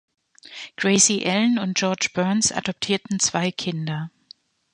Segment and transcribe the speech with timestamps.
[0.77, 4.09] Gracie Allen und George Burns adoptierten zwei Kinder.